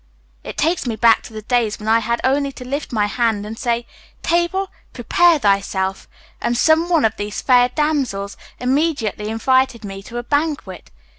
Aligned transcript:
"It 0.43 0.57
takes 0.57 0.87
me 0.87 0.95
back 0.95 1.21
to 1.21 1.31
the 1.33 1.43
days 1.43 1.77
when 1.77 1.87
I 1.87 1.99
had 1.99 2.19
only 2.23 2.51
to 2.53 2.65
lift 2.67 2.91
my 2.91 3.05
hand 3.05 3.45
and 3.45 3.55
say, 3.55 3.85
'Table, 4.23 4.71
prepare 4.93 5.37
thyself,' 5.37 6.07
and 6.41 6.57
some 6.57 6.89
one 6.89 7.05
of 7.05 7.17
these 7.17 7.39
fair 7.43 7.69
damsels 7.69 8.35
immediately 8.59 9.29
invited 9.29 9.85
me 9.85 10.01
to 10.01 10.17
a 10.17 10.23
banquet. 10.23 10.89